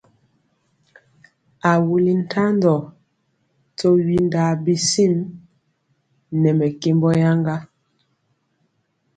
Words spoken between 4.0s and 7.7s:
windaa bisim nɛ mɛkembɔ yaŋga.